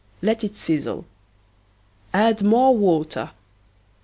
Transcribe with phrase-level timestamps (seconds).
[0.23, 1.05] Let it sizzle.
[2.11, 3.33] Add more water.